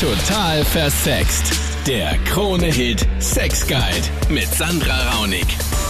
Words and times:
Total 0.00 0.62
versext. 0.62 1.58
Der 1.86 2.18
Krone-Hit 2.26 3.06
Sex 3.18 3.66
Guide 3.66 3.82
mit 4.28 4.46
Sandra 4.46 4.94
Raunig. 5.12 5.46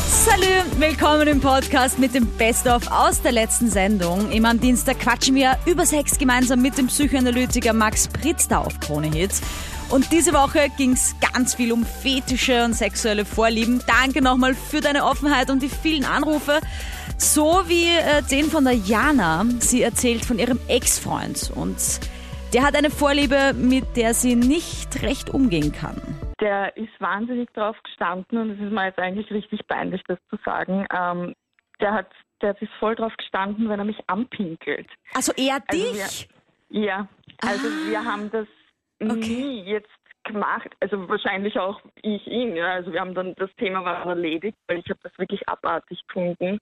Salut, 0.09 0.79
willkommen 0.79 1.27
im 1.27 1.41
Podcast 1.41 1.99
mit 1.99 2.15
dem 2.15 2.25
Best-of 2.25 2.89
aus 2.93 3.21
der 3.23 3.33
letzten 3.33 3.69
Sendung. 3.69 4.31
Immer 4.31 4.51
am 4.51 4.61
Dienstag 4.61 5.01
quatschen 5.01 5.35
wir 5.35 5.59
über 5.67 5.85
Sex 5.85 6.19
gemeinsam 6.19 6.63
mit 6.63 6.79
dem 6.79 6.87
Psychoanalytiker 6.87 7.73
Max 7.73 8.07
Pritzter 8.07 8.65
auf 8.65 8.79
Krone 8.79 9.09
Hits. 9.09 9.41
Und 9.89 10.13
diese 10.13 10.33
Woche 10.33 10.69
ging 10.77 10.93
es 10.93 11.17
ganz 11.33 11.57
viel 11.57 11.73
um 11.73 11.85
Fetische 11.85 12.65
und 12.65 12.75
sexuelle 12.75 13.25
Vorlieben. 13.25 13.83
Danke 13.89 14.23
nochmal 14.23 14.55
für 14.55 14.81
deine 14.81 15.05
Offenheit 15.05 15.51
und 15.51 15.65
die 15.65 15.69
vielen 15.69 16.05
Anrufe. 16.05 16.61
So 17.19 17.65
wie 17.67 17.89
äh, 17.89 18.23
den 18.31 18.53
von 18.53 18.63
der 18.63 18.75
Jana. 18.75 19.45
Sie 19.59 19.83
erzählt 19.83 20.25
von 20.25 20.39
ihrem 20.39 20.61
Ex-Freund 20.69 21.51
und 21.57 21.77
der 22.57 22.65
hat 22.65 22.75
eine 22.75 22.89
Vorliebe, 22.89 23.53
mit 23.53 23.99
der 23.99 24.15
sie 24.15 24.35
nicht 24.35 25.03
recht 25.03 25.29
umgehen 25.29 25.73
kann. 25.73 26.01
Der 26.41 26.75
ist 26.75 26.99
wahnsinnig 27.01 27.53
drauf 27.53 27.77
gestanden 27.83 28.39
und 28.39 28.51
es 28.53 28.59
ist 28.59 28.73
mir 28.73 28.87
jetzt 28.87 28.99
eigentlich 28.99 29.31
richtig 29.31 29.67
peinlich, 29.69 30.03
das 30.09 30.19
zu 30.31 30.39
sagen. 30.43 30.87
Ähm, 30.91 31.35
der 31.83 31.93
hat, 31.93 32.11
der 32.41 32.57
ist 32.63 32.73
voll 32.81 32.95
drauf 32.95 33.13
gestanden, 33.19 33.69
wenn 33.69 33.79
er 33.79 33.85
mich 33.85 33.99
anpinkelt. 34.07 34.89
Also 35.13 35.33
eher 35.37 35.59
Also 35.67 35.93
dich? 35.93 36.29
wir, 36.71 36.83
ja, 36.83 37.09
also 37.43 37.69
wir 37.91 38.03
haben 38.03 38.31
das 38.31 38.47
nie 39.01 39.61
jetzt 39.65 39.91
gemacht, 40.25 40.71
also 40.81 41.11
wahrscheinlich 41.11 41.59
auch 41.59 41.83
ich 42.01 42.27
ihn, 42.27 42.57
ja. 42.57 42.69
Also 42.69 42.91
wir 42.91 43.01
haben 43.01 43.15
dann 43.15 43.35
das 43.35 43.51
Thema 43.59 43.85
war 43.85 44.07
erledigt, 44.07 44.57
weil 44.67 44.79
ich 44.79 44.89
habe 44.89 45.01
das 45.03 45.13
wirklich 45.19 45.47
abartig 45.47 46.03
gefunden. 46.07 46.59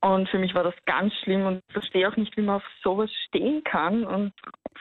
Und 0.00 0.28
für 0.30 0.40
mich 0.40 0.52
war 0.52 0.64
das 0.64 0.74
ganz 0.84 1.14
schlimm 1.22 1.46
und 1.46 1.62
ich 1.68 1.72
verstehe 1.72 2.08
auch 2.08 2.16
nicht, 2.16 2.36
wie 2.36 2.42
man 2.42 2.56
auf 2.56 2.64
sowas 2.82 3.08
stehen 3.28 3.62
kann 3.62 4.04
und 4.04 4.32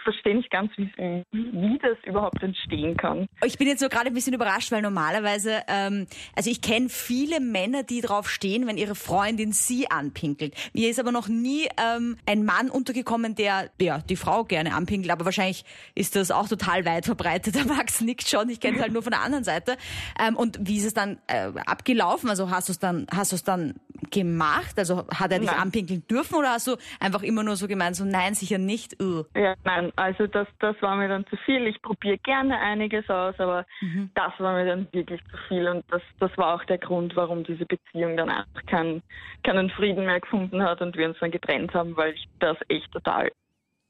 verstehe 0.03 0.35
nicht 0.35 0.49
ganz, 0.49 0.71
wie, 0.77 0.91
wie 1.31 1.79
das 1.79 1.97
überhaupt 2.05 2.41
entstehen 2.41 2.97
kann. 2.97 3.27
Ich 3.45 3.57
bin 3.57 3.67
jetzt 3.67 3.79
so 3.79 3.89
gerade 3.89 4.07
ein 4.07 4.13
bisschen 4.13 4.33
überrascht, 4.33 4.71
weil 4.71 4.81
normalerweise, 4.81 5.61
ähm, 5.67 6.07
also 6.35 6.49
ich 6.49 6.61
kenne 6.61 6.89
viele 6.89 7.39
Männer, 7.39 7.83
die 7.83 8.01
drauf 8.01 8.29
stehen, 8.29 8.67
wenn 8.67 8.77
ihre 8.77 8.95
Freundin 8.95 9.51
sie 9.51 9.89
anpinkelt. 9.89 10.55
Mir 10.73 10.89
ist 10.89 10.99
aber 10.99 11.11
noch 11.11 11.27
nie 11.27 11.67
ähm, 11.77 12.17
ein 12.25 12.45
Mann 12.45 12.69
untergekommen, 12.69 13.35
der 13.35 13.69
ja, 13.79 13.99
die 13.99 14.15
Frau 14.15 14.43
gerne 14.43 14.73
anpinkelt, 14.73 15.11
aber 15.11 15.25
wahrscheinlich 15.25 15.65
ist 15.95 16.15
das 16.15 16.31
auch 16.31 16.47
total 16.47 16.85
weit 16.85 17.05
verbreitet. 17.05 17.55
Der 17.61 17.65
Max 17.65 18.01
nickt 18.01 18.27
schon, 18.27 18.49
ich 18.49 18.59
kenne 18.59 18.77
es 18.77 18.81
halt 18.81 18.93
nur 18.93 19.03
von 19.03 19.11
der 19.11 19.21
anderen 19.21 19.43
Seite. 19.43 19.77
Ähm, 20.19 20.35
und 20.35 20.57
wie 20.61 20.77
ist 20.77 20.85
es 20.85 20.93
dann 20.93 21.19
äh, 21.27 21.51
abgelaufen? 21.65 22.29
Also 22.29 22.49
hast 22.49 22.69
du 22.69 22.71
es 22.71 22.79
dann, 22.79 23.07
hast 23.13 23.31
du 23.31 23.35
es 23.35 23.43
dann 23.43 23.75
gemacht? 24.09 24.77
Also 24.77 25.07
hat 25.07 25.31
er 25.31 25.39
dich 25.39 25.49
Nein. 25.49 25.59
anpinkeln 25.59 26.07
dürfen 26.07 26.35
oder 26.35 26.51
hast 26.51 26.67
du 26.67 26.77
einfach 26.99 27.23
immer 27.23 27.43
nur 27.43 27.55
so 27.55 27.67
gemeint, 27.67 27.95
so 27.95 28.05
nein, 28.05 28.33
sicher 28.35 28.57
nicht? 28.57 29.01
Uh. 29.01 29.23
Ja, 29.35 29.55
nein, 29.63 29.80
also 29.95 30.27
das, 30.27 30.47
das 30.59 30.75
war 30.81 30.95
mir 30.95 31.07
dann 31.07 31.25
zu 31.27 31.37
viel. 31.37 31.67
Ich 31.67 31.81
probiere 31.81 32.17
gerne 32.19 32.59
einiges 32.59 33.09
aus, 33.09 33.39
aber 33.39 33.65
das 34.13 34.33
war 34.39 34.55
mir 34.55 34.65
dann 34.65 34.87
wirklich 34.91 35.21
zu 35.29 35.37
viel 35.47 35.67
und 35.67 35.83
das, 35.89 36.01
das 36.19 36.35
war 36.37 36.55
auch 36.55 36.63
der 36.65 36.77
Grund, 36.77 37.15
warum 37.15 37.43
diese 37.43 37.65
Beziehung 37.65 38.17
dann 38.17 38.29
einfach 38.29 38.65
keinen, 38.67 39.01
keinen 39.43 39.69
Frieden 39.69 40.05
mehr 40.05 40.19
gefunden 40.19 40.63
hat 40.63 40.81
und 40.81 40.95
wir 40.97 41.07
uns 41.07 41.17
dann 41.19 41.31
getrennt 41.31 41.73
haben, 41.73 41.95
weil 41.97 42.13
ich 42.13 42.27
das 42.39 42.57
echt 42.67 42.91
total 42.91 43.31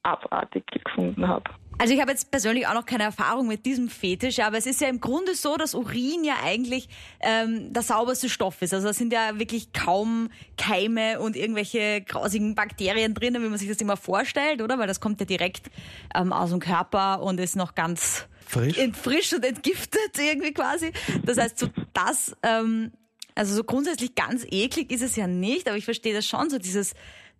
abartig 0.03 0.65
gefunden 0.67 1.27
habe. 1.27 1.51
Also 1.81 1.95
ich 1.95 1.99
habe 1.99 2.11
jetzt 2.11 2.29
persönlich 2.29 2.67
auch 2.67 2.75
noch 2.75 2.85
keine 2.85 3.05
Erfahrung 3.05 3.47
mit 3.47 3.65
diesem 3.65 3.89
Fetisch, 3.89 4.37
aber 4.37 4.55
es 4.55 4.67
ist 4.67 4.81
ja 4.81 4.87
im 4.87 5.01
Grunde 5.01 5.33
so, 5.33 5.57
dass 5.57 5.73
Urin 5.73 6.23
ja 6.23 6.35
eigentlich 6.43 6.89
ähm, 7.21 7.73
der 7.73 7.81
sauberste 7.81 8.29
Stoff 8.29 8.61
ist. 8.61 8.71
Also 8.71 8.85
da 8.85 8.93
sind 8.93 9.11
ja 9.11 9.39
wirklich 9.39 9.73
kaum 9.73 10.29
Keime 10.59 11.19
und 11.19 11.35
irgendwelche 11.35 12.01
grausigen 12.01 12.53
Bakterien 12.53 13.15
drinnen, 13.15 13.41
wie 13.43 13.49
man 13.49 13.57
sich 13.57 13.67
das 13.67 13.77
immer 13.77 13.97
vorstellt, 13.97 14.61
oder? 14.61 14.77
Weil 14.77 14.85
das 14.85 14.99
kommt 14.99 15.19
ja 15.21 15.25
direkt 15.25 15.71
ähm, 16.13 16.31
aus 16.33 16.51
dem 16.51 16.59
Körper 16.59 17.23
und 17.23 17.39
ist 17.39 17.55
noch 17.55 17.73
ganz 17.73 18.27
Frisch? 18.45 18.77
ent- 18.77 18.95
frisch 18.95 19.33
und 19.33 19.43
entgiftet 19.43 20.19
irgendwie 20.19 20.53
quasi. 20.53 20.91
Das 21.25 21.39
heißt, 21.39 21.57
so 21.57 21.67
das, 21.93 22.35
ähm, 22.43 22.91
also 23.33 23.55
so 23.55 23.63
grundsätzlich 23.63 24.13
ganz 24.13 24.45
eklig 24.51 24.91
ist 24.91 25.01
es 25.01 25.15
ja 25.15 25.25
nicht, 25.25 25.67
aber 25.67 25.77
ich 25.77 25.85
verstehe 25.85 26.13
das 26.13 26.27
schon, 26.27 26.47
so 26.51 26.59
dieses 26.59 26.93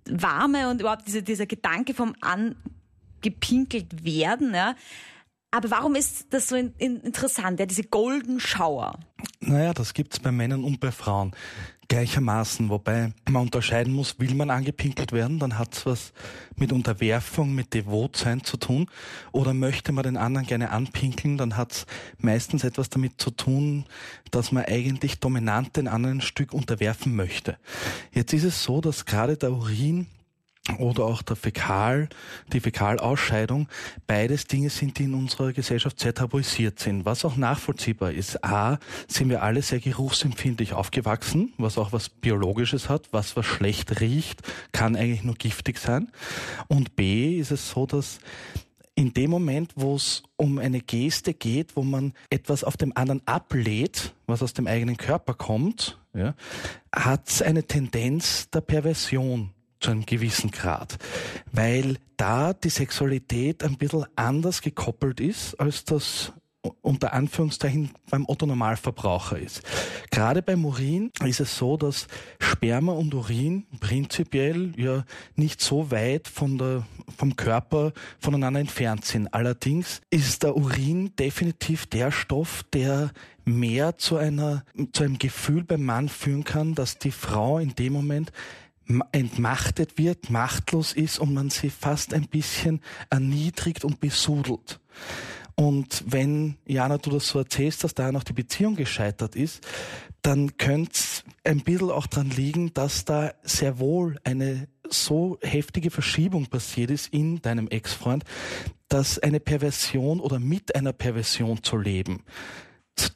warme 0.10 0.68
und 0.72 0.82
überhaupt 0.82 1.06
diese, 1.06 1.22
dieser 1.22 1.46
Gedanke 1.46 1.94
vom 1.94 2.16
angepinkelt 3.22 4.04
werden, 4.04 4.54
ja. 4.54 4.76
Aber 5.54 5.70
warum 5.70 5.96
ist 5.96 6.28
das 6.30 6.48
so 6.48 6.56
in, 6.56 6.74
in, 6.78 7.02
interessant, 7.02 7.60
ja, 7.60 7.66
diese 7.66 7.84
Golden 7.84 8.40
Shower? 8.40 8.98
Naja, 9.42 9.74
das 9.74 9.94
gibt's 9.94 10.20
bei 10.20 10.32
Männern 10.32 10.64
und 10.64 10.80
bei 10.80 10.92
Frauen 10.92 11.36
gleichermaßen, 11.90 12.70
wobei 12.70 13.12
man 13.30 13.42
unterscheiden 13.42 13.92
muss, 13.92 14.18
will 14.18 14.34
man 14.34 14.50
angepinkelt 14.50 15.12
werden, 15.12 15.40
dann 15.40 15.60
hat's 15.60 15.86
was 15.86 16.14
mit 16.56 16.72
Unterwerfung, 16.72 17.54
mit 17.54 17.74
Devotsein 17.74 18.46
zu 18.46 18.56
tun, 18.56 18.90
oder 19.34 19.54
möchte 19.54 19.92
man 19.92 20.06
den 20.06 20.16
anderen 20.16 20.48
gerne 20.48 20.72
anpinkeln, 20.72 21.38
dann 21.38 21.58
hat's 21.58 21.86
meistens 22.18 22.64
etwas 22.64 22.90
damit 22.90 23.20
zu 23.20 23.30
tun, 23.30 23.84
dass 24.32 24.54
man 24.54 24.64
eigentlich 24.64 25.20
dominant 25.20 25.76
den 25.76 25.90
anderen 25.90 26.20
ein 26.20 26.22
Stück 26.22 26.54
unterwerfen 26.54 27.14
möchte. 27.14 27.58
Jetzt 28.14 28.32
ist 28.32 28.46
es 28.46 28.64
so, 28.64 28.80
dass 28.80 29.04
gerade 29.04 29.36
der 29.36 29.52
Urin 29.52 30.08
oder 30.78 31.06
auch 31.06 31.24
der 31.24 31.36
Fäkal, 31.36 32.08
die 32.54 32.60
Fäkalausscheidung, 32.60 33.68
beides 34.06 34.46
Dinge 34.46 34.70
sind, 34.70 35.00
die 35.00 35.06
in 35.06 35.16
unserer 35.16 35.54
Gesellschaft 35.54 36.00
sehr 36.00 36.14
tabuisiert 36.14 36.80
sind. 36.80 37.04
Was 37.04 37.26
auch 37.26 37.36
nachvollziehbar 37.36 38.12
ist. 38.12 38.44
A, 38.44 38.78
sind 39.08 39.30
wir 39.30 39.42
alle 39.42 39.64
sehr 39.64 39.80
geruchsempfindlich 39.80 40.74
aufgewachsen, 40.74 41.54
was 41.58 41.80
auch 41.80 41.94
was 41.94 42.10
Biologisches 42.10 42.90
hat. 42.90 43.10
Was 43.12 43.36
was 43.36 43.46
schlecht 43.46 44.02
riecht, 44.02 44.42
kann 44.72 44.96
eigentlich 44.96 45.24
nur 45.24 45.36
giftig 45.36 45.80
sein. 45.80 46.12
Und 46.68 46.96
B, 46.96 47.40
ist 47.40 47.52
es 47.52 47.72
so, 47.72 47.88
dass 47.88 48.20
in 48.94 49.14
dem 49.14 49.32
Moment, 49.32 49.72
wo 49.76 49.96
es 49.96 50.22
um 50.36 50.60
eine 50.60 50.82
Geste 50.82 51.34
geht, 51.34 51.76
wo 51.76 51.82
man 51.82 52.14
etwas 52.30 52.64
auf 52.64 52.78
dem 52.78 52.96
anderen 52.96 53.26
ablehnt, 53.26 54.14
was 54.28 54.44
aus 54.44 54.54
dem 54.54 54.68
eigenen 54.68 54.98
Körper 54.98 55.34
kommt, 55.34 56.00
ja, 56.14 56.36
hat 56.94 57.30
es 57.30 57.42
eine 57.42 57.64
Tendenz 57.64 58.50
der 58.52 58.62
Perversion 58.62 59.52
zu 59.82 59.92
einem 59.92 60.06
gewissen 60.06 60.52
Grad, 60.52 60.98
weil 61.52 61.98
da 62.18 62.54
die 62.54 62.70
Sexualität 62.70 63.64
ein 63.64 63.78
bisschen 63.78 64.06
anders 64.16 64.62
gekoppelt 64.62 65.20
ist, 65.20 65.60
als 65.60 65.84
das 65.84 66.34
unter 66.82 67.14
Anführungszeichen 67.14 67.92
beim 68.10 68.26
Otto-Normalverbraucher 68.28 69.40
ist. 69.40 69.64
Gerade 70.12 70.42
beim 70.42 70.64
Urin 70.66 71.12
ist 71.24 71.40
es 71.40 71.58
so, 71.58 71.76
dass 71.76 72.08
Sperma 72.40 72.92
und 72.92 73.14
Urin 73.14 73.66
prinzipiell 73.80 74.72
ja 74.78 75.04
nicht 75.36 75.62
so 75.62 75.90
weit 75.90 76.28
von 76.28 76.58
der, 76.58 76.86
vom 77.18 77.36
Körper 77.36 77.94
voneinander 78.20 78.60
entfernt 78.60 79.06
sind. 79.06 79.34
Allerdings 79.34 80.02
ist 80.12 80.44
der 80.44 80.56
Urin 80.56 81.16
definitiv 81.16 81.88
der 81.88 82.12
Stoff, 82.12 82.64
der 82.74 83.12
mehr 83.44 83.98
zu 83.98 84.18
einer, 84.18 84.64
zu 84.94 85.04
einem 85.04 85.18
Gefühl 85.18 85.64
beim 85.64 85.84
Mann 85.84 86.10
führen 86.10 86.44
kann, 86.44 86.76
dass 86.76 87.00
die 87.00 87.12
Frau 87.12 87.58
in 87.58 87.74
dem 87.74 87.94
Moment 87.94 88.32
entmachtet 89.12 89.98
wird, 89.98 90.30
machtlos 90.30 90.94
ist 90.94 91.20
und 91.20 91.34
man 91.34 91.50
sie 91.50 91.70
fast 91.70 92.14
ein 92.14 92.28
bisschen 92.28 92.82
erniedrigt 93.10 93.86
und 93.86 94.00
besudelt. 94.00 94.80
Und 95.56 96.04
wenn, 96.08 96.58
Jana, 96.66 96.98
du 96.98 97.12
das 97.12 97.28
so 97.28 97.40
erzählst, 97.40 97.84
dass 97.84 97.94
da 97.94 98.12
noch 98.12 98.24
die 98.24 98.34
Beziehung 98.34 98.76
gescheitert 98.76 99.36
ist, 99.36 99.66
dann 100.22 100.58
könnte 100.58 100.92
es 100.94 101.24
ein 101.44 101.62
bisschen 101.62 101.92
auch 101.92 102.08
dran 102.08 102.30
liegen, 102.30 102.74
dass 102.74 103.06
da 103.06 103.34
sehr 103.44 103.80
wohl 103.80 104.20
eine 104.24 104.68
so 104.90 105.38
heftige 105.42 105.90
Verschiebung 105.90 106.48
passiert 106.48 106.92
ist 106.92 107.08
in 107.14 107.42
deinem 107.42 107.68
Ex-Freund, 107.68 108.24
dass 108.88 109.20
eine 109.20 109.40
Perversion 109.40 110.20
oder 110.20 110.40
mit 110.40 110.76
einer 110.76 110.94
Perversion 110.94 111.64
zu 111.64 111.78
leben 111.78 112.24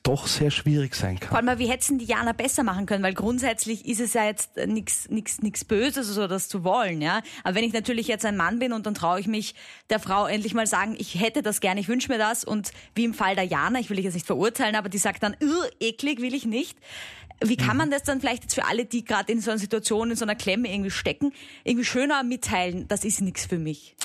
doch 0.03 0.28
sehr 0.28 0.52
schwierig 0.52 0.96
sein 0.96 1.18
Vor 1.18 1.38
kann. 1.40 1.50
allem, 1.50 1.59
wie 1.59 1.68
hätten 1.68 1.97
die 1.97 2.06
Jana 2.06 2.31
besser 2.31 2.63
machen 2.63 2.86
können? 2.86 3.03
Weil 3.03 3.13
grundsätzlich 3.13 3.86
ist 3.86 4.00
es 4.00 4.13
ja 4.13 4.25
jetzt 4.25 4.56
nichts 4.68 5.09
nix, 5.09 5.41
nix 5.41 5.66
Böses, 5.66 6.08
so 6.08 6.28
das 6.28 6.47
zu 6.47 6.63
wollen, 6.63 7.02
ja. 7.02 7.22
Aber 7.44 7.56
wenn 7.56 7.63
ich 7.63 7.74
natürlich 7.74 8.08
jetzt 8.08 8.24
ein 8.25 8.38
Mann 8.38 8.59
bin 8.59 8.72
und 8.72 8.85
dann 8.85 8.94
traue 8.94 9.19
ich 9.19 9.28
mich 9.28 9.56
der 9.90 10.00
Frau 10.00 10.28
endlich 10.28 10.53
mal 10.53 10.68
sagen, 10.68 10.96
ich 10.97 11.19
hätte 11.19 11.41
das 11.41 11.59
gerne, 11.59 11.80
ich 11.81 11.88
wünsche 11.88 12.12
mir 12.12 12.18
das 12.19 12.44
und 12.44 12.72
wie 12.94 13.03
im 13.03 13.14
Fall 13.14 13.35
der 13.35 13.46
Jana, 13.46 13.79
ich 13.79 13.90
will 13.90 13.96
dich 13.97 14.05
jetzt 14.05 14.14
nicht 14.14 14.28
verurteilen, 14.28 14.76
aber 14.76 14.90
die 14.90 14.97
sagt 14.99 15.23
dann, 15.23 15.35
"Ugh, 15.41 15.70
eklig 15.79 16.22
will 16.22 16.34
ich 16.34 16.46
nicht. 16.46 16.78
Wie 17.44 17.58
kann 17.58 17.76
man 17.76 17.91
das 17.91 18.03
dann 18.03 18.22
vielleicht 18.22 18.44
jetzt 18.44 18.55
für 18.55 18.66
alle, 18.66 18.85
die 18.85 19.03
gerade 19.03 19.32
in 19.32 19.41
so 19.41 19.52
einer 19.52 19.59
Situation, 19.59 20.11
in 20.11 20.16
so 20.16 20.23
einer 20.23 20.35
Klemme 20.35 20.72
irgendwie 20.72 20.91
stecken, 20.91 21.34
irgendwie 21.66 21.84
schöner 21.85 22.23
mitteilen, 22.23 22.88
das 22.88 23.03
ist 23.03 23.20
nichts 23.22 23.46
für 23.46 23.58
mich? 23.59 23.96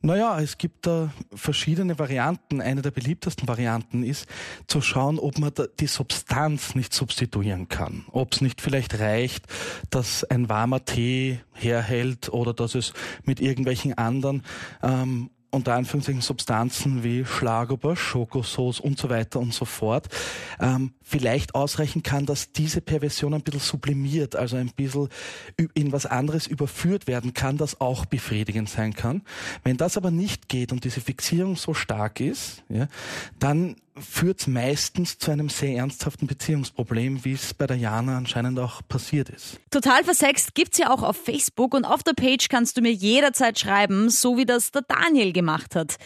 Naja, 0.00 0.38
es 0.40 0.58
gibt 0.58 0.86
da 0.86 1.12
verschiedene 1.34 1.98
Varianten. 1.98 2.60
Eine 2.60 2.82
der 2.82 2.92
beliebtesten 2.92 3.48
Varianten 3.48 4.04
ist, 4.04 4.26
zu 4.68 4.80
schauen, 4.80 5.18
ob 5.18 5.38
man 5.38 5.52
die 5.80 5.88
Substanz 5.88 6.76
nicht 6.76 6.94
substituieren 6.94 7.68
kann. 7.68 8.04
Ob 8.12 8.32
es 8.32 8.40
nicht 8.40 8.60
vielleicht 8.60 9.00
reicht, 9.00 9.46
dass 9.90 10.22
ein 10.22 10.48
warmer 10.48 10.84
Tee 10.84 11.40
herhält 11.52 12.28
oder 12.32 12.54
dass 12.54 12.76
es 12.76 12.92
mit 13.24 13.40
irgendwelchen 13.40 13.98
anderen 13.98 14.44
ähm, 14.82 15.30
unter 15.50 15.74
Anführungszeichen 15.74 16.20
Substanzen 16.20 17.02
wie 17.02 17.24
Schlagober, 17.24 17.96
Schokosauce 17.96 18.80
und 18.80 18.98
so 18.98 19.08
weiter 19.08 19.40
und 19.40 19.54
so 19.54 19.64
fort, 19.64 20.08
ähm, 20.60 20.92
vielleicht 21.02 21.54
ausreichen 21.54 22.02
kann, 22.02 22.26
dass 22.26 22.52
diese 22.52 22.80
Perversion 22.80 23.34
ein 23.34 23.42
bisschen 23.42 23.60
sublimiert, 23.60 24.36
also 24.36 24.56
ein 24.56 24.70
bisschen 24.74 25.08
in 25.74 25.92
was 25.92 26.06
anderes 26.06 26.46
überführt 26.46 27.06
werden 27.06 27.32
kann, 27.32 27.56
das 27.56 27.80
auch 27.80 28.04
befriedigend 28.04 28.68
sein 28.68 28.92
kann. 28.92 29.22
Wenn 29.64 29.76
das 29.76 29.96
aber 29.96 30.10
nicht 30.10 30.48
geht 30.48 30.72
und 30.72 30.84
diese 30.84 31.00
Fixierung 31.00 31.56
so 31.56 31.72
stark 31.72 32.20
ist, 32.20 32.62
ja, 32.68 32.88
dann 33.38 33.76
führt 34.00 34.40
es 34.40 34.46
meistens 34.46 35.18
zu 35.18 35.30
einem 35.30 35.48
sehr 35.48 35.76
ernsthaften 35.76 36.26
Beziehungsproblem, 36.26 37.24
wie 37.24 37.32
es 37.32 37.54
bei 37.54 37.66
der 37.66 37.76
Jana 37.76 38.16
anscheinend 38.16 38.58
auch 38.58 38.80
passiert 38.88 39.28
ist. 39.28 39.58
Total 39.70 40.04
versext 40.04 40.54
gibt's 40.54 40.78
ja 40.78 40.90
auch 40.90 41.02
auf 41.02 41.16
Facebook 41.16 41.74
und 41.74 41.84
auf 41.84 42.02
der 42.02 42.14
Page 42.14 42.48
kannst 42.48 42.76
du 42.76 42.80
mir 42.80 42.92
jederzeit 42.92 43.58
schreiben, 43.58 44.10
so 44.10 44.36
wie 44.36 44.46
das 44.46 44.70
der 44.70 44.82
Daniel 44.82 45.32
gemacht 45.32 45.74
hat. 45.74 45.98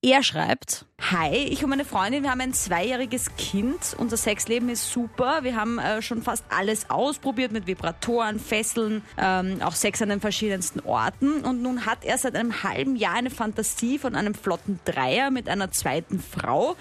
Er 0.00 0.22
schreibt, 0.22 0.86
Hi, 1.10 1.34
ich 1.34 1.64
und 1.64 1.70
meine 1.70 1.84
Freundin, 1.84 2.22
wir 2.22 2.30
haben 2.30 2.40
ein 2.40 2.52
zweijähriges 2.52 3.34
Kind. 3.36 3.96
Unser 3.98 4.16
Sexleben 4.16 4.68
ist 4.68 4.92
super. 4.92 5.40
Wir 5.42 5.56
haben 5.56 5.80
äh, 5.80 6.02
schon 6.02 6.22
fast 6.22 6.44
alles 6.50 6.88
ausprobiert 6.88 7.50
mit 7.50 7.66
Vibratoren, 7.66 8.38
Fesseln, 8.38 9.02
ähm, 9.16 9.60
auch 9.60 9.74
Sex 9.74 10.00
an 10.00 10.10
den 10.10 10.20
verschiedensten 10.20 10.78
Orten. 10.80 11.40
Und 11.40 11.62
nun 11.62 11.84
hat 11.84 12.04
er 12.04 12.16
seit 12.16 12.36
einem 12.36 12.62
halben 12.62 12.94
Jahr 12.94 13.14
eine 13.14 13.30
Fantasie 13.30 13.98
von 13.98 14.14
einem 14.14 14.34
flotten 14.34 14.78
Dreier 14.84 15.32
mit 15.32 15.48
einer 15.48 15.72
zweiten 15.72 16.20
Frau 16.20 16.76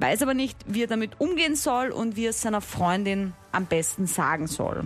weiß 0.00 0.22
aber 0.22 0.34
nicht, 0.34 0.56
wie 0.66 0.82
er 0.82 0.86
damit 0.86 1.12
umgehen 1.18 1.56
soll 1.56 1.90
und 1.90 2.16
wie 2.16 2.26
er 2.26 2.30
es 2.30 2.40
seiner 2.40 2.60
Freundin 2.60 3.32
am 3.52 3.66
besten 3.66 4.06
sagen 4.06 4.46
soll. 4.46 4.84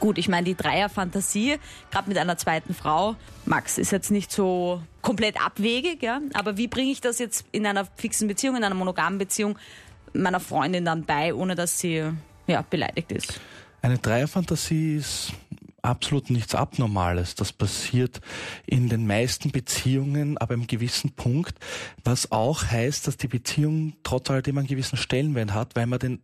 Gut, 0.00 0.18
ich 0.18 0.28
meine, 0.28 0.44
die 0.44 0.56
Dreierfantasie, 0.56 1.58
gerade 1.90 2.08
mit 2.08 2.18
einer 2.18 2.36
zweiten 2.36 2.74
Frau, 2.74 3.14
Max, 3.44 3.78
ist 3.78 3.92
jetzt 3.92 4.10
nicht 4.10 4.32
so 4.32 4.82
komplett 5.00 5.40
abwegig, 5.40 6.02
ja. 6.02 6.20
Aber 6.34 6.56
wie 6.56 6.66
bringe 6.66 6.90
ich 6.90 7.00
das 7.00 7.18
jetzt 7.18 7.44
in 7.52 7.66
einer 7.66 7.86
fixen 7.96 8.26
Beziehung, 8.26 8.56
in 8.56 8.64
einer 8.64 8.74
monogamen 8.74 9.18
Beziehung 9.18 9.58
meiner 10.12 10.40
Freundin 10.40 10.84
dann 10.84 11.04
bei, 11.04 11.32
ohne 11.34 11.54
dass 11.54 11.78
sie 11.78 12.02
ja, 12.46 12.62
beleidigt 12.68 13.12
ist? 13.12 13.40
Eine 13.82 13.98
Dreierfantasie 13.98 14.96
ist 14.96 15.32
absolut 15.82 16.30
nichts 16.30 16.54
Abnormales. 16.54 17.34
Das 17.34 17.52
passiert 17.52 18.20
in 18.66 18.88
den 18.88 19.06
meisten 19.06 19.50
Beziehungen 19.50 20.38
ab 20.38 20.50
einem 20.50 20.66
gewissen 20.66 21.12
Punkt, 21.12 21.54
was 22.04 22.32
auch 22.32 22.64
heißt, 22.64 23.06
dass 23.06 23.16
die 23.16 23.28
Beziehung 23.28 23.94
trotz 24.02 24.30
alledem 24.30 24.58
einen 24.58 24.66
gewissen 24.66 24.96
Stellenwert 24.96 25.52
hat, 25.52 25.76
weil 25.76 25.86
man 25.86 25.98
den 25.98 26.22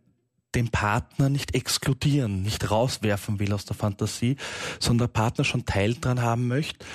den 0.55 0.69
Partner 0.69 1.29
nicht 1.29 1.55
exkludieren, 1.55 2.43
nicht 2.43 2.69
rauswerfen 2.69 3.39
will 3.39 3.53
aus 3.53 3.65
der 3.65 3.75
Fantasie, 3.75 4.37
sondern 4.79 5.07
der 5.07 5.13
Partner 5.13 5.43
schon 5.45 5.65
Teil 5.65 5.95
dran 5.95 6.21
haben 6.21 6.47
möchte 6.47 6.85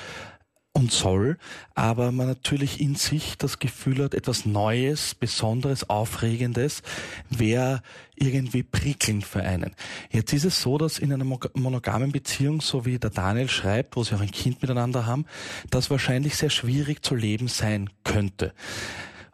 und 0.78 0.92
soll, 0.92 1.38
aber 1.75 2.12
man 2.12 2.28
natürlich 2.28 2.80
in 2.80 2.94
sich 2.94 3.36
das 3.36 3.58
Gefühl 3.58 4.04
hat, 4.04 4.14
etwas 4.14 4.46
Neues, 4.46 5.16
Besonderes, 5.16 5.90
Aufregendes 5.90 6.82
wäre 7.30 7.82
irgendwie 8.14 8.62
prickelnd 8.62 9.25
für 9.25 9.42
einen. 9.42 9.75
Jetzt 10.10 10.32
ist 10.32 10.44
es 10.44 10.62
so, 10.62 10.78
dass 10.78 11.00
in 11.00 11.12
einer 11.12 11.25
monogamen 11.25 12.12
Beziehung, 12.12 12.60
so 12.60 12.84
wie 12.84 12.98
der 12.98 13.10
Daniel 13.10 13.48
schreibt, 13.48 13.96
wo 13.96 14.04
sie 14.04 14.14
auch 14.14 14.20
ein 14.20 14.30
Kind 14.30 14.62
miteinander 14.62 15.04
haben, 15.04 15.26
das 15.70 15.90
wahrscheinlich 15.90 16.36
sehr 16.36 16.50
schwierig 16.50 17.04
zu 17.04 17.16
leben 17.16 17.48
sein 17.48 17.90
könnte. 18.04 18.54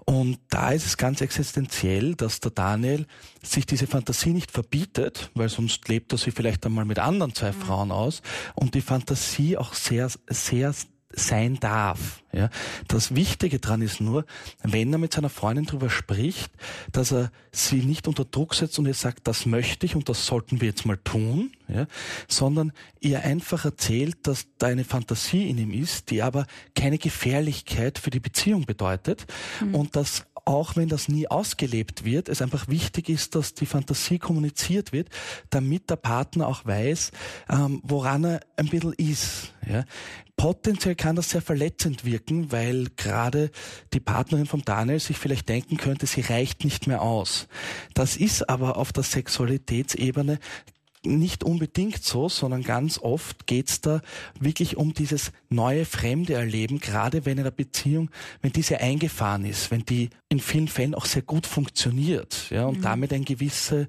Und 0.06 0.38
da 0.50 0.70
ist 0.70 0.86
es 0.86 0.96
ganz 0.96 1.20
existenziell, 1.20 2.14
dass 2.14 2.40
der 2.40 2.50
Daniel 2.50 3.06
sich 3.42 3.64
diese 3.64 3.86
Fantasie 3.86 4.32
nicht 4.32 4.50
verbietet, 4.50 5.30
weil 5.34 5.48
sonst 5.48 5.88
lebt 5.88 6.12
er 6.12 6.18
sie 6.18 6.30
vielleicht 6.30 6.64
einmal 6.66 6.84
mit 6.84 6.98
anderen 6.98 7.34
zwei 7.34 7.52
mhm. 7.52 7.60
Frauen 7.60 7.92
aus 7.92 8.22
und 8.54 8.74
die 8.74 8.82
Fantasie 8.82 9.56
auch 9.56 9.72
sehr, 9.72 10.10
sehr 10.28 10.74
sein 11.16 11.58
darf. 11.60 12.22
Ja. 12.32 12.50
Das 12.88 13.14
Wichtige 13.14 13.60
dran 13.60 13.80
ist 13.82 14.00
nur, 14.00 14.24
wenn 14.62 14.92
er 14.92 14.98
mit 14.98 15.12
seiner 15.12 15.28
Freundin 15.28 15.66
darüber 15.66 15.90
spricht, 15.90 16.52
dass 16.92 17.12
er 17.12 17.30
sie 17.52 17.82
nicht 17.82 18.08
unter 18.08 18.24
Druck 18.24 18.54
setzt 18.54 18.78
und 18.78 18.86
ihr 18.86 18.94
sagt, 18.94 19.26
das 19.28 19.46
möchte 19.46 19.86
ich 19.86 19.94
und 19.94 20.08
das 20.08 20.26
sollten 20.26 20.60
wir 20.60 20.68
jetzt 20.68 20.84
mal 20.84 20.98
tun, 20.98 21.52
ja, 21.68 21.86
sondern 22.28 22.72
ihr 23.00 23.22
einfach 23.22 23.64
erzählt, 23.64 24.16
dass 24.26 24.46
da 24.58 24.66
eine 24.66 24.84
Fantasie 24.84 25.48
in 25.48 25.58
ihm 25.58 25.70
ist, 25.70 26.10
die 26.10 26.22
aber 26.22 26.46
keine 26.74 26.98
Gefährlichkeit 26.98 27.98
für 27.98 28.10
die 28.10 28.20
Beziehung 28.20 28.66
bedeutet 28.66 29.26
mhm. 29.60 29.74
und 29.74 29.96
dass 29.96 30.26
auch 30.44 30.76
wenn 30.76 30.88
das 30.88 31.08
nie 31.08 31.28
ausgelebt 31.28 32.04
wird, 32.04 32.28
es 32.28 32.42
einfach 32.42 32.68
wichtig 32.68 33.08
ist, 33.08 33.34
dass 33.34 33.54
die 33.54 33.66
Fantasie 33.66 34.18
kommuniziert 34.18 34.92
wird, 34.92 35.08
damit 35.50 35.90
der 35.90 35.96
Partner 35.96 36.48
auch 36.48 36.64
weiß, 36.64 37.12
ähm, 37.48 37.80
woran 37.82 38.24
er 38.24 38.40
ein 38.56 38.68
bisschen 38.68 38.92
ist. 38.94 39.52
Ja. 39.68 39.84
Potenziell 40.36 40.96
kann 40.96 41.16
das 41.16 41.30
sehr 41.30 41.42
verletzend 41.42 42.04
wirken, 42.04 42.50
weil 42.50 42.88
gerade 42.96 43.50
die 43.92 44.00
Partnerin 44.00 44.46
von 44.46 44.62
Daniel 44.62 44.98
sich 44.98 45.16
vielleicht 45.16 45.48
denken 45.48 45.76
könnte, 45.76 46.06
sie 46.06 46.22
reicht 46.22 46.64
nicht 46.64 46.86
mehr 46.86 47.02
aus. 47.02 47.46
Das 47.94 48.16
ist 48.16 48.48
aber 48.48 48.76
auf 48.76 48.92
der 48.92 49.04
Sexualitätsebene 49.04 50.38
nicht 51.06 51.44
unbedingt 51.44 52.02
so, 52.02 52.28
sondern 52.28 52.62
ganz 52.62 52.98
oft 52.98 53.46
geht's 53.46 53.80
da 53.80 54.00
wirklich 54.38 54.76
um 54.76 54.94
dieses 54.94 55.32
neue 55.48 55.84
fremde 55.84 56.34
Erleben, 56.34 56.80
gerade 56.80 57.24
wenn 57.26 57.38
in 57.38 57.44
der 57.44 57.50
Beziehung, 57.50 58.10
wenn 58.42 58.52
diese 58.52 58.80
eingefahren 58.80 59.44
ist, 59.44 59.70
wenn 59.70 59.84
die 59.84 60.10
in 60.28 60.40
vielen 60.40 60.68
Fällen 60.68 60.94
auch 60.94 61.06
sehr 61.06 61.22
gut 61.22 61.46
funktioniert, 61.46 62.50
ja, 62.50 62.66
und 62.66 62.78
mhm. 62.78 62.82
damit 62.82 63.12
ein 63.12 63.24
gewisse, 63.24 63.88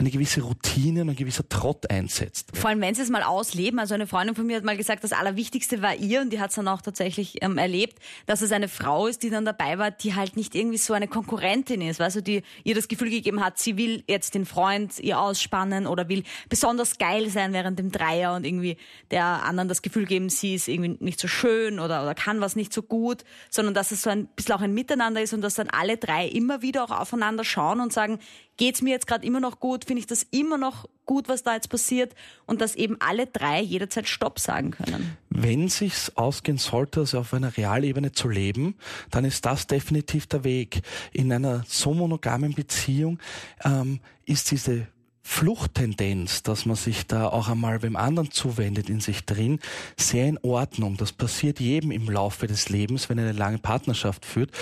eine 0.00 0.10
gewisse 0.10 0.40
Routine 0.40 1.02
und 1.02 1.10
ein 1.10 1.16
gewisser 1.16 1.48
Trott 1.48 1.90
einsetzt. 1.90 2.56
Vor 2.56 2.70
allem, 2.70 2.80
wenn 2.80 2.94
sie 2.94 3.02
es 3.02 3.10
mal 3.10 3.22
ausleben. 3.22 3.78
Also 3.78 3.94
eine 3.94 4.06
Freundin 4.06 4.34
von 4.34 4.46
mir 4.46 4.56
hat 4.56 4.64
mal 4.64 4.76
gesagt, 4.76 5.04
das 5.04 5.12
Allerwichtigste 5.12 5.82
war 5.82 5.94
ihr, 5.94 6.22
und 6.22 6.32
die 6.32 6.40
hat 6.40 6.50
es 6.50 6.56
dann 6.56 6.68
auch 6.68 6.80
tatsächlich 6.80 7.42
ähm, 7.42 7.58
erlebt, 7.58 7.98
dass 8.26 8.40
es 8.40 8.50
eine 8.50 8.68
Frau 8.68 9.06
ist, 9.06 9.22
die 9.22 9.30
dann 9.30 9.44
dabei 9.44 9.78
war, 9.78 9.90
die 9.90 10.14
halt 10.14 10.36
nicht 10.36 10.54
irgendwie 10.54 10.78
so 10.78 10.94
eine 10.94 11.06
Konkurrentin 11.06 11.82
ist, 11.82 12.00
weißt 12.00 12.16
du, 12.16 12.22
die 12.22 12.42
ihr 12.64 12.74
das 12.74 12.88
Gefühl 12.88 13.10
gegeben 13.10 13.44
hat, 13.44 13.58
sie 13.58 13.76
will 13.76 14.02
jetzt 14.08 14.34
den 14.34 14.46
Freund 14.46 14.98
ihr 14.98 15.20
ausspannen 15.20 15.86
oder 15.86 16.08
will 16.08 16.24
besonders 16.48 16.96
geil 16.98 17.28
sein 17.28 17.52
während 17.52 17.78
dem 17.78 17.92
Dreier 17.92 18.34
und 18.34 18.46
irgendwie 18.46 18.78
der 19.10 19.24
anderen 19.24 19.68
das 19.68 19.82
Gefühl 19.82 20.06
geben, 20.06 20.30
sie 20.30 20.54
ist 20.54 20.68
irgendwie 20.68 20.96
nicht 21.04 21.20
so 21.20 21.28
schön 21.28 21.78
oder, 21.78 22.02
oder 22.02 22.14
kann 22.14 22.40
was 22.40 22.56
nicht 22.56 22.72
so 22.72 22.82
gut, 22.82 23.24
sondern 23.50 23.74
dass 23.74 23.90
es 23.90 24.02
so 24.02 24.10
ein 24.10 24.28
bisschen 24.28 24.54
auch 24.54 24.62
ein 24.62 24.72
Miteinander 24.72 25.20
ist 25.20 25.34
und 25.34 25.42
dass 25.42 25.54
dann 25.54 25.68
alle 25.68 25.98
drei 25.98 26.26
immer 26.26 26.62
wieder 26.62 26.84
auch 26.84 26.90
aufeinander 26.90 27.44
schauen 27.44 27.80
und 27.80 27.92
sagen, 27.92 28.18
geht's 28.60 28.82
mir 28.82 28.90
jetzt 28.90 29.06
gerade 29.06 29.26
immer 29.26 29.40
noch 29.40 29.58
gut, 29.58 29.86
finde 29.90 30.02
ich 30.02 30.06
das 30.06 30.24
immer 30.30 30.56
noch 30.56 30.88
gut, 31.04 31.28
was 31.28 31.42
da 31.42 31.54
jetzt 31.54 31.68
passiert 31.68 32.14
und 32.46 32.60
dass 32.60 32.76
eben 32.76 32.96
alle 33.00 33.26
drei 33.26 33.60
jederzeit 33.60 34.08
Stopp 34.08 34.38
sagen 34.38 34.70
können. 34.70 35.16
Wenn 35.30 35.66
sich's 35.68 36.12
ausgehen 36.14 36.58
sollte, 36.58 37.00
also 37.00 37.18
auf 37.18 37.34
einer 37.34 37.56
Realebene 37.56 38.12
zu 38.12 38.28
leben, 38.28 38.76
dann 39.10 39.24
ist 39.24 39.44
das 39.46 39.66
definitiv 39.66 40.28
der 40.28 40.44
Weg. 40.44 40.82
In 41.12 41.32
einer 41.32 41.64
so 41.66 41.92
monogamen 41.92 42.54
Beziehung 42.54 43.18
ähm, 43.64 43.98
ist 44.26 44.52
diese 44.52 44.86
Fluchttendenz, 45.22 46.44
dass 46.44 46.66
man 46.66 46.76
sich 46.76 47.08
da 47.08 47.26
auch 47.26 47.48
einmal 47.48 47.80
beim 47.80 47.96
anderen 47.96 48.30
zuwendet 48.30 48.88
in 48.88 49.00
sich 49.00 49.24
drin, 49.26 49.58
sehr 49.96 50.28
in 50.28 50.38
Ordnung. 50.42 50.98
Das 50.98 51.10
passiert 51.10 51.58
jedem 51.58 51.90
im 51.90 52.08
Laufe 52.08 52.46
des 52.46 52.68
Lebens, 52.68 53.08
wenn 53.08 53.18
er 53.18 53.24
eine 53.24 53.36
lange 53.36 53.58
Partnerschaft 53.58 54.24
führt. 54.24 54.52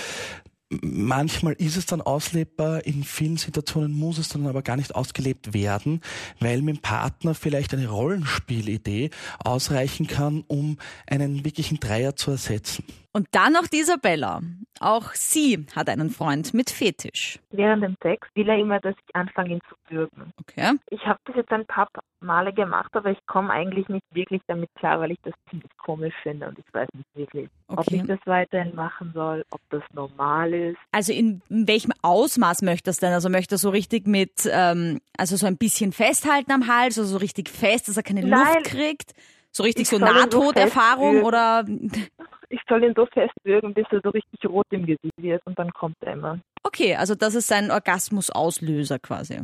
Manchmal 0.71 1.53
ist 1.53 1.77
es 1.77 1.87
dann 1.87 1.99
auslebbar, 1.99 2.85
in 2.85 3.03
vielen 3.03 3.37
Situationen 3.37 3.91
muss 3.91 4.19
es 4.19 4.29
dann 4.29 4.45
aber 4.45 4.61
gar 4.61 4.75
nicht 4.75 4.93
ausgelebt 4.93 5.51
werden, 5.51 6.01
weil 6.39 6.61
mit 6.61 6.75
dem 6.75 6.81
Partner 6.81 7.33
vielleicht 7.33 7.73
eine 7.73 7.87
Rollenspielidee 7.87 9.09
ausreichen 9.39 10.05
kann, 10.05 10.43
um 10.45 10.77
einen 11.07 11.43
wirklichen 11.43 11.79
Dreier 11.79 12.15
zu 12.15 12.29
ersetzen. 12.29 12.83
Und 13.11 13.27
dann 13.31 13.53
noch 13.53 13.67
die 13.67 13.79
Isabella. 13.79 14.41
Auch 14.79 15.13
sie 15.13 15.65
hat 15.75 15.89
einen 15.89 16.09
Freund 16.09 16.53
mit 16.53 16.69
Fetisch. 16.69 17.39
Während 17.49 17.83
dem 17.83 17.95
Sex 18.03 18.27
will 18.35 18.47
er 18.47 18.57
immer, 18.57 18.79
dass 18.79 18.95
ich 18.95 19.15
anfange, 19.15 19.55
ihn 19.55 19.59
zu 19.67 19.75
würgen. 19.93 20.31
Okay. 20.39 20.73
Ich 20.91 21.05
habe 21.05 21.19
das 21.25 21.35
jetzt 21.35 21.51
ein 21.51 21.65
paar 21.65 21.89
Male 22.21 22.53
gemacht, 22.53 22.89
aber 22.93 23.11
ich 23.11 23.17
komme 23.25 23.51
eigentlich 23.51 23.87
nicht 23.89 24.03
wirklich 24.13 24.41
damit 24.47 24.69
klar, 24.75 24.99
weil 24.99 25.11
ich 25.11 25.17
das 25.23 25.33
ziemlich 25.49 25.71
komisch 25.77 26.13
finde 26.21 26.47
und 26.49 26.59
ich 26.59 26.65
weiß 26.73 26.87
nicht 26.93 27.07
wirklich, 27.15 27.49
okay. 27.67 27.79
ob 27.79 27.91
ich 27.91 28.03
das 28.03 28.19
weiterhin 28.25 28.75
machen 28.75 29.11
soll, 29.13 29.43
ob 29.51 29.61
das 29.69 29.83
normal 29.93 30.53
ist. 30.53 30.77
Also 30.91 31.11
in 31.13 31.41
welchem 31.49 31.93
Ausmaß 32.01 32.61
möchtest 32.61 33.01
du 33.01 33.07
denn? 33.07 33.13
Also 33.13 33.29
möchtest 33.29 33.63
du 33.63 33.67
so 33.67 33.71
richtig 33.71 34.05
mit, 34.05 34.47
ähm, 34.51 34.99
also 35.17 35.35
so 35.35 35.47
ein 35.47 35.57
bisschen 35.57 35.93
festhalten 35.93 36.51
am 36.51 36.67
Hals, 36.67 36.99
also 36.99 37.13
so 37.13 37.17
richtig 37.17 37.49
fest, 37.49 37.87
dass 37.87 37.97
er 37.97 38.03
keine 38.03 38.25
Nein. 38.25 38.55
Luft 38.55 38.65
kriegt? 38.65 39.13
So 39.51 39.63
richtig 39.63 39.87
so 39.87 39.97
Nahtoderfahrung 39.97 41.21
so 41.21 41.25
oder? 41.25 41.65
ich 42.49 42.61
soll 42.67 42.83
ihn 42.83 42.93
so 42.95 43.05
festwürgen, 43.05 43.73
bis 43.73 43.85
er 43.91 44.01
so 44.03 44.09
richtig 44.09 44.45
rot 44.47 44.65
im 44.71 44.85
Gesicht 44.85 45.17
wird 45.17 45.41
und 45.45 45.57
dann 45.57 45.71
kommt 45.71 45.95
er 46.01 46.13
immer. 46.13 46.39
Okay, 46.63 46.95
also 46.95 47.15
das 47.15 47.35
ist 47.35 47.47
sein 47.47 47.71
Orgasmusauslöser 47.71 48.99
quasi. 48.99 49.39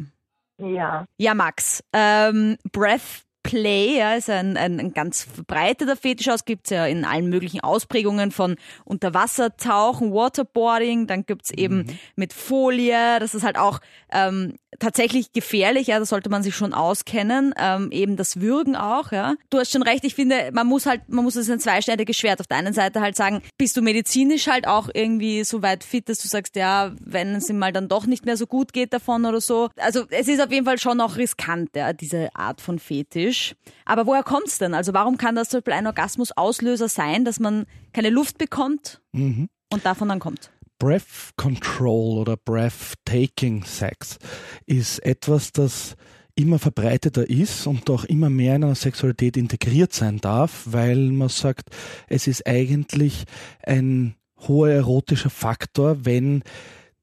Ja. 0.58 1.06
Ja, 1.18 1.34
Max. 1.34 1.84
Ähm, 1.94 2.58
Breath 2.72 3.24
Play, 3.46 4.00
ja, 4.00 4.16
ist 4.16 4.28
ein, 4.28 4.58
ein, 4.58 4.80
ein 4.80 4.94
ganz 4.94 5.22
verbreiteter 5.22 5.96
Fetisch 5.96 6.30
aus, 6.30 6.46
gibt's 6.46 6.72
ja 6.72 6.88
in 6.88 7.06
allen 7.06 7.30
möglichen 7.30 7.60
Ausprägungen 7.60 8.32
von 8.32 8.56
Unterwassertauchen, 8.86 10.12
Waterboarding, 10.12 11.06
dann 11.06 11.28
gibt's 11.28 11.52
eben 11.52 11.78
mhm. 11.78 12.00
mit 12.16 12.34
Folie, 12.34 13.20
das 13.20 13.36
ist 13.36 13.44
halt 13.44 13.60
auch 13.60 13.82
ähm, 14.12 14.56
tatsächlich 14.80 15.32
gefährlich, 15.32 15.88
ja, 15.88 16.00
da 16.00 16.06
sollte 16.06 16.30
man 16.30 16.42
sich 16.42 16.56
schon 16.56 16.74
auskennen, 16.74 17.54
ähm, 17.58 17.92
eben 17.92 18.16
das 18.16 18.42
Würgen 18.42 18.76
auch, 18.76 19.12
ja. 19.12 19.36
Du 19.52 19.60
hast 19.60 19.72
schon 19.72 19.84
recht, 19.84 20.04
ich 20.06 20.16
finde, 20.16 20.50
man 20.52 20.66
muss 20.66 20.88
halt, 20.88 21.08
man 21.08 21.24
muss 21.24 21.36
es 21.36 21.50
ein 21.50 21.60
zweischneidiges 21.60 22.18
Schwert. 22.18 22.40
Auf 22.40 22.48
der 22.48 22.58
einen 22.58 22.74
Seite 22.74 23.02
halt 23.02 23.16
sagen, 23.16 23.42
bist 23.58 23.78
du 23.78 23.82
medizinisch 23.82 24.48
halt 24.48 24.68
auch 24.68 24.90
irgendwie 24.94 25.44
so 25.44 25.62
weit 25.62 25.84
fit, 25.84 26.10
dass 26.10 26.20
du 26.20 26.28
sagst, 26.28 26.56
ja, 26.56 26.94
wenn 27.00 27.36
es 27.36 27.50
ihm 27.50 27.60
mal 27.60 27.72
dann 27.72 27.88
doch 27.88 28.06
nicht 28.06 28.26
mehr 28.26 28.38
so 28.38 28.48
gut 28.48 28.74
geht 28.74 28.92
davon 28.94 29.26
oder 29.26 29.42
so. 29.42 29.70
Also 29.78 30.06
es 30.10 30.28
ist 30.28 30.42
auf 30.42 30.52
jeden 30.52 30.66
Fall 30.66 30.80
schon 30.80 31.00
auch 31.00 31.18
riskant, 31.18 31.70
ja, 31.76 31.94
diese 31.94 32.30
Art 32.36 32.62
von 32.62 32.80
Fetisch. 32.80 33.35
Aber 33.86 34.06
woher 34.06 34.24
kommt's 34.24 34.58
denn? 34.58 34.74
Also 34.74 34.94
warum 34.94 35.18
kann 35.18 35.36
das 35.36 35.50
zum 35.50 35.60
Beispiel 35.60 35.74
ein 35.74 35.88
Orgasmusauslöser 35.88 36.90
sein, 36.90 37.26
dass 37.26 37.40
man 37.40 37.66
keine 37.94 38.10
Luft 38.10 38.38
bekommt 38.38 39.02
mhm. 39.12 39.48
und 39.72 39.86
davon 39.86 40.10
dann 40.10 40.20
kommt? 40.20 40.52
Breath 40.80 41.32
Control 41.38 42.20
oder 42.20 42.36
Breath-Taking 42.38 43.64
Sex 43.64 44.18
ist 44.66 45.00
etwas, 45.00 45.52
das 45.52 45.96
immer 46.36 46.60
verbreiteter 46.60 47.30
ist 47.30 47.66
und 47.66 47.90
auch 47.90 48.04
immer 48.04 48.30
mehr 48.30 48.58
in 48.58 48.66
einer 48.66 48.76
Sexualität 48.76 49.38
integriert 49.38 49.94
sein 49.94 50.20
darf, 50.20 50.64
weil 50.66 50.98
man 51.12 51.30
sagt, 51.30 51.70
es 52.08 52.28
ist 52.28 52.46
eigentlich 52.46 53.24
ein 53.64 54.16
hoher 54.48 54.70
erotischer 54.70 55.30
Faktor, 55.30 56.06
wenn 56.06 56.44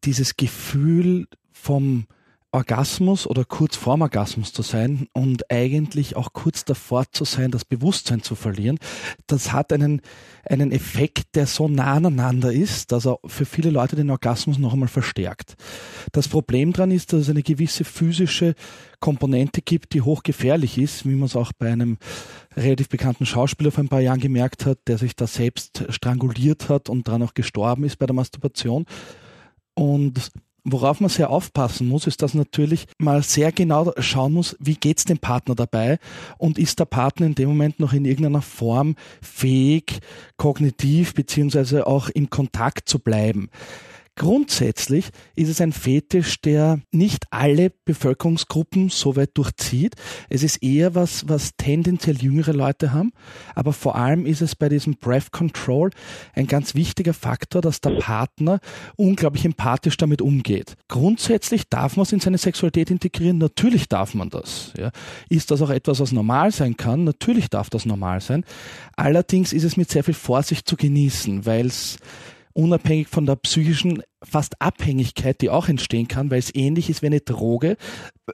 dieses 0.04 0.36
Gefühl 0.36 1.26
vom 1.50 2.06
Orgasmus 2.54 3.26
oder 3.26 3.46
kurz 3.46 3.76
vorm 3.76 4.02
Orgasmus 4.02 4.52
zu 4.52 4.60
sein 4.60 5.08
und 5.14 5.50
eigentlich 5.50 6.16
auch 6.16 6.34
kurz 6.34 6.66
davor 6.66 7.06
zu 7.10 7.24
sein, 7.24 7.50
das 7.50 7.64
Bewusstsein 7.64 8.22
zu 8.22 8.34
verlieren, 8.34 8.78
das 9.26 9.52
hat 9.52 9.72
einen, 9.72 10.02
einen 10.44 10.70
Effekt, 10.70 11.34
der 11.34 11.46
so 11.46 11.66
nah 11.66 11.94
aneinander 11.94 12.52
ist, 12.52 12.92
dass 12.92 13.06
er 13.06 13.18
für 13.24 13.46
viele 13.46 13.70
Leute 13.70 13.96
den 13.96 14.10
Orgasmus 14.10 14.58
noch 14.58 14.74
einmal 14.74 14.88
verstärkt. 14.88 15.54
Das 16.12 16.28
Problem 16.28 16.74
daran 16.74 16.90
ist, 16.90 17.14
dass 17.14 17.22
es 17.22 17.30
eine 17.30 17.42
gewisse 17.42 17.84
physische 17.84 18.54
Komponente 19.00 19.62
gibt, 19.62 19.94
die 19.94 20.02
hochgefährlich 20.02 20.76
ist, 20.76 21.06
wie 21.06 21.14
man 21.14 21.26
es 21.26 21.36
auch 21.36 21.52
bei 21.58 21.72
einem 21.72 21.96
relativ 22.54 22.90
bekannten 22.90 23.24
Schauspieler 23.24 23.70
vor 23.70 23.82
ein 23.82 23.88
paar 23.88 24.00
Jahren 24.00 24.20
gemerkt 24.20 24.66
hat, 24.66 24.78
der 24.88 24.98
sich 24.98 25.16
da 25.16 25.26
selbst 25.26 25.86
stranguliert 25.88 26.68
hat 26.68 26.90
und 26.90 27.08
dann 27.08 27.22
auch 27.22 27.32
gestorben 27.32 27.84
ist 27.84 27.98
bei 27.98 28.04
der 28.04 28.14
Masturbation. 28.14 28.84
Und 29.74 30.30
Worauf 30.64 31.00
man 31.00 31.10
sehr 31.10 31.30
aufpassen 31.30 31.88
muss, 31.88 32.06
ist, 32.06 32.22
dass 32.22 32.34
natürlich 32.34 32.86
mal 32.98 33.24
sehr 33.24 33.50
genau 33.50 33.92
schauen 33.98 34.32
muss, 34.32 34.56
wie 34.60 34.76
geht's 34.76 35.04
dem 35.04 35.18
Partner 35.18 35.56
dabei 35.56 35.98
und 36.38 36.56
ist 36.56 36.78
der 36.78 36.84
Partner 36.84 37.26
in 37.26 37.34
dem 37.34 37.48
Moment 37.48 37.80
noch 37.80 37.92
in 37.92 38.04
irgendeiner 38.04 38.42
Form 38.42 38.94
fähig, 39.20 39.98
kognitiv 40.36 41.14
beziehungsweise 41.14 41.88
auch 41.88 42.08
im 42.10 42.30
Kontakt 42.30 42.88
zu 42.88 43.00
bleiben. 43.00 43.50
Grundsätzlich 44.14 45.08
ist 45.36 45.48
es 45.48 45.60
ein 45.62 45.72
Fetisch, 45.72 46.40
der 46.42 46.80
nicht 46.90 47.24
alle 47.30 47.72
Bevölkerungsgruppen 47.86 48.90
so 48.90 49.16
weit 49.16 49.30
durchzieht. 49.34 49.94
Es 50.28 50.42
ist 50.42 50.62
eher 50.62 50.94
was, 50.94 51.28
was 51.28 51.56
tendenziell 51.56 52.16
jüngere 52.16 52.52
Leute 52.52 52.92
haben. 52.92 53.12
Aber 53.54 53.72
vor 53.72 53.96
allem 53.96 54.26
ist 54.26 54.42
es 54.42 54.54
bei 54.54 54.68
diesem 54.68 54.96
Breath 54.96 55.32
Control 55.32 55.90
ein 56.34 56.46
ganz 56.46 56.74
wichtiger 56.74 57.14
Faktor, 57.14 57.62
dass 57.62 57.80
der 57.80 57.98
Partner 57.98 58.60
unglaublich 58.96 59.46
empathisch 59.46 59.96
damit 59.96 60.20
umgeht. 60.20 60.76
Grundsätzlich 60.88 61.70
darf 61.70 61.96
man 61.96 62.02
es 62.02 62.12
in 62.12 62.20
seine 62.20 62.38
Sexualität 62.38 62.90
integrieren. 62.90 63.38
Natürlich 63.38 63.88
darf 63.88 64.12
man 64.12 64.28
das. 64.28 64.74
Ja. 64.76 64.90
Ist 65.30 65.50
das 65.50 65.62
auch 65.62 65.70
etwas, 65.70 66.00
was 66.00 66.12
normal 66.12 66.52
sein 66.52 66.76
kann? 66.76 67.04
Natürlich 67.04 67.48
darf 67.48 67.70
das 67.70 67.86
normal 67.86 68.20
sein. 68.20 68.44
Allerdings 68.94 69.54
ist 69.54 69.64
es 69.64 69.78
mit 69.78 69.90
sehr 69.90 70.04
viel 70.04 70.14
Vorsicht 70.14 70.68
zu 70.68 70.76
genießen, 70.76 71.46
weil 71.46 71.66
es 71.66 71.96
unabhängig 72.54 73.08
von 73.08 73.26
der 73.26 73.36
psychischen 73.36 74.02
fast 74.22 74.60
Abhängigkeit, 74.60 75.40
die 75.40 75.50
auch 75.50 75.68
entstehen 75.68 76.08
kann, 76.08 76.30
weil 76.30 76.38
es 76.38 76.54
ähnlich 76.54 76.90
ist 76.90 77.02
wie 77.02 77.06
eine 77.06 77.20
Droge, 77.20 77.76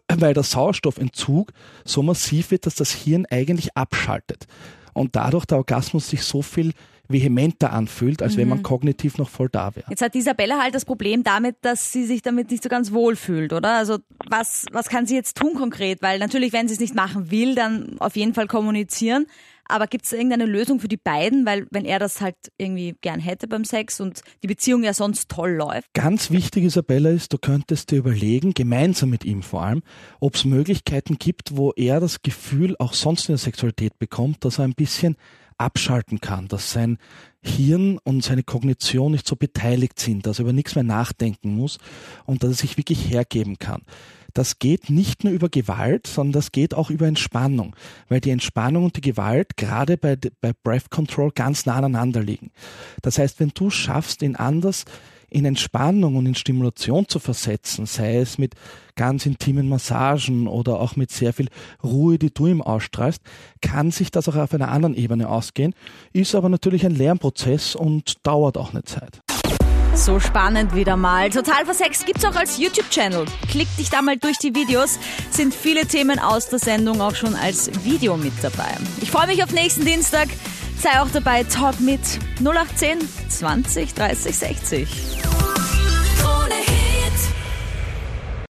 weil 0.09 0.35
der 0.35 0.43
Sauerstoffentzug 0.43 1.53
so 1.85 2.03
massiv 2.03 2.51
wird, 2.51 2.67
dass 2.67 2.75
das 2.75 2.93
Hirn 2.93 3.27
eigentlich 3.31 3.77
abschaltet. 3.77 4.47
Und 4.95 5.17
dadurch 5.17 5.45
der 5.45 5.59
Orgasmus 5.59 6.09
sich 6.09 6.23
so 6.23 6.43
viel 6.43 6.73
vehementer 7.09 7.73
anfühlt, 7.73 8.23
als 8.23 8.35
mhm. 8.35 8.41
wenn 8.41 8.49
man 8.49 8.59
mhm. 8.59 8.63
kognitiv 8.65 9.19
noch 9.19 9.31
voll 9.31 9.49
da 9.49 9.75
wäre. 9.75 9.87
Jetzt 9.89 10.03
hat 10.03 10.15
Isabella 10.15 10.61
halt 10.61 10.75
das 10.75 10.85
Problem 10.85 11.23
damit, 11.23 11.57
dass 11.63 11.91
sie 11.91 12.05
sich 12.05 12.23
damit 12.23 12.51
nicht 12.51 12.63
so 12.63 12.69
ganz 12.69 12.93
wohl 12.93 13.17
fühlt, 13.17 13.53
oder? 13.53 13.77
Also 13.77 13.99
was, 14.29 14.67
was 14.73 14.89
kann 14.89 15.07
sie 15.07 15.15
jetzt 15.15 15.37
tun 15.37 15.55
konkret? 15.55 16.03
Weil 16.03 16.19
natürlich, 16.19 16.53
wenn 16.53 16.69
sie 16.69 16.75
es 16.75 16.81
nicht 16.81 16.95
machen 16.95 17.31
will, 17.31 17.55
dann 17.55 17.97
auf 17.99 18.17
jeden 18.17 18.35
Fall 18.35 18.47
kommunizieren. 18.47 19.27
Aber 19.69 19.87
gibt 19.87 20.07
es 20.07 20.13
irgendeine 20.13 20.47
Lösung 20.47 20.81
für 20.81 20.89
die 20.89 20.97
beiden? 20.97 21.45
Weil 21.47 21.67
wenn 21.71 21.85
er 21.85 21.99
das 21.99 22.21
halt 22.21 22.37
irgendwie 22.57 22.97
gern 23.01 23.21
hätte 23.21 23.47
beim 23.47 23.65
Sex 23.65 24.01
und 24.01 24.23
die 24.43 24.47
Beziehung 24.47 24.83
ja 24.83 24.95
sonst 24.95 25.29
toll 25.29 25.51
läuft. 25.51 25.93
Ganz 25.93 26.31
wichtig, 26.31 26.65
Isabella, 26.65 27.11
ist, 27.11 27.33
du 27.33 27.39
könntest 27.39 27.91
dir 27.91 27.99
überlegen, 27.99 28.55
gemeinsam 28.55 29.11
mit 29.11 29.25
ihm 29.25 29.43
vor 29.43 29.63
allem, 29.63 29.83
ob 30.21 30.35
es 30.35 30.45
Möglichkeiten 30.45 31.19
gibt, 31.19 31.57
wo 31.57 31.73
er 31.73 32.01
das 32.01 32.23
Gefühl 32.23 32.75
auch 32.79 32.95
sonst 32.95 33.29
in 33.29 33.35
der 33.35 33.39
Sexualität 33.39 33.99
bekommt, 33.99 34.45
dass 34.45 34.59
er 34.59 34.65
ein 34.65 34.75
bisschen 34.75 35.17
abschalten 35.59 36.21
kann, 36.21 36.49
dass 36.49 36.73
sein 36.73 36.99
Hirn 37.43 37.99
und 38.05 38.23
seine 38.23 38.45
Kognition 38.45 39.13
nicht 39.13 39.27
so 39.27 39.37
beteiligt 39.37 39.99
sind, 39.99 40.25
dass 40.27 40.39
er 40.39 40.45
über 40.45 40.53
nichts 40.53 40.77
mehr 40.77 40.85
nachdenken 40.85 41.55
muss 41.55 41.79
und 42.27 42.43
dass 42.43 42.51
er 42.51 42.57
sich 42.57 42.77
wirklich 42.77 43.11
hergeben 43.11 43.59
kann 43.59 43.83
das 44.35 44.59
geht 44.59 44.91
nicht 44.91 45.25
nur 45.25 45.33
über 45.33 45.49
Gewalt, 45.49 46.07
sondern 46.07 46.33
das 46.33 46.53
geht 46.53 46.75
auch 46.75 46.91
über 46.91 47.07
Entspannung, 47.07 47.75
weil 48.09 48.21
die 48.21 48.31
Entspannung 48.31 48.85
und 48.85 48.97
die 48.97 49.01
Gewalt 49.01 49.57
gerade 49.57 49.97
bei, 49.97 50.17
bei 50.41 50.53
Breath 50.63 50.91
Control 50.91 51.31
ganz 51.33 51.67
nah 51.67 51.75
aneinander 51.75 52.23
liegen. 52.23 52.51
Das 53.03 53.19
heißt, 53.19 53.41
wenn 53.41 53.53
du 53.55 53.71
schaffst, 53.71 54.23
ihn 54.23 54.37
anders 54.37 54.85
in 55.31 55.45
Entspannung 55.45 56.17
und 56.17 56.27
in 56.27 56.35
Stimulation 56.35 57.07
zu 57.07 57.19
versetzen, 57.19 57.87
sei 57.87 58.17
es 58.17 58.39
mit 58.39 58.55
ganz 58.97 59.27
intimen 59.27 59.69
Massagen 59.69 60.49
oder 60.49 60.81
auch 60.81 60.97
mit 60.97 61.11
sehr 61.11 61.33
viel 61.33 61.49
Ruhe, 61.85 62.19
die 62.19 62.33
du 62.33 62.47
ihm 62.47 62.63
ausstrahlst, 62.63 63.23
kann 63.61 63.91
sich 63.91 64.11
das 64.11 64.29
auch 64.29 64.37
auf 64.37 64.55
einer 64.55 64.71
anderen 64.71 64.95
Ebene 64.95 65.29
ausgehen, 65.29 65.75
ist 66.13 66.35
aber 66.35 66.49
natürlich 66.49 66.87
ein 66.87 66.95
Lernprozess 66.95 67.75
und 67.75 68.27
dauert 68.27 68.57
auch 68.57 68.73
eine 68.73 68.85
Zeit. 68.85 69.23
So 69.99 70.21
spannend 70.21 70.75
wieder 70.77 70.97
mal. 70.97 71.29
Total 71.29 71.65
versext 71.65 72.07
gibt's 72.07 72.25
auch 72.25 72.37
als 72.37 72.57
YouTube-Channel. 72.57 73.27
Klick 73.51 73.67
dich 73.77 73.91
da 73.91 74.01
mal 74.01 74.17
durch 74.17 74.39
die 74.39 74.55
Videos. 74.55 74.99
Sind 75.31 75.53
viele 75.53 75.87
Themen 75.87 76.21
aus 76.21 76.49
der 76.49 76.61
Sendung 76.61 77.01
auch 77.01 77.17
schon 77.17 77.35
als 77.35 77.69
Video 77.85 78.17
mit 78.17 78.33
dabei. 78.41 78.77
Ich 79.03 79.11
freue 79.11 79.27
mich 79.27 79.43
auf 79.43 79.51
nächsten 79.51 79.85
Dienstag. 79.85 80.29
Sei 80.81 81.01
auch 81.01 81.09
dabei. 81.13 81.43
Talk 81.43 81.81
mit 81.81 82.01
0810 82.41 83.07
20 83.29 83.95
30 83.95 84.37
60. 84.39 84.89